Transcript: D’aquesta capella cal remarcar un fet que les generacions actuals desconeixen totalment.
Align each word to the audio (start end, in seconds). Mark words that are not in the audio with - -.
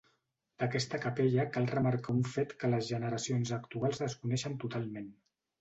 D’aquesta 0.61 0.99
capella 1.03 1.45
cal 1.57 1.67
remarcar 1.73 2.15
un 2.21 2.25
fet 2.37 2.57
que 2.63 2.71
les 2.75 2.89
generacions 2.95 3.55
actuals 3.61 4.03
desconeixen 4.07 4.61
totalment. 4.65 5.17